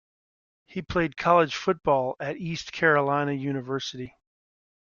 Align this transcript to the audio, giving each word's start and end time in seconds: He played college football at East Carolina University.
He 0.65 0.81
played 0.81 1.15
college 1.15 1.55
football 1.55 2.15
at 2.19 2.37
East 2.37 2.71
Carolina 2.71 3.33
University. 3.33 4.15